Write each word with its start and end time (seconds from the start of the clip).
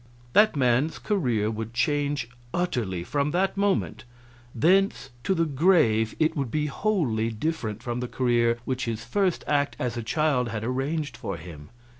That 0.33 0.55
man's 0.55 0.97
career 0.97 1.51
would 1.51 1.75
change 1.75 2.27
utterly, 2.55 3.03
from 3.03 3.29
that 3.29 3.55
moment; 3.55 4.03
thence 4.55 5.11
to 5.23 5.35
the 5.35 5.45
grave 5.45 6.15
it 6.17 6.35
would 6.35 6.49
be 6.49 6.65
wholly 6.65 7.29
different 7.29 7.83
from 7.83 7.99
the 7.99 8.07
career 8.07 8.57
which 8.65 8.85
his 8.85 9.05
first 9.05 9.43
act 9.45 9.75
as 9.77 9.97
a 9.97 10.01
child 10.01 10.49
had 10.49 10.63
arranged 10.63 11.15
for 11.15 11.37
him. 11.37 11.69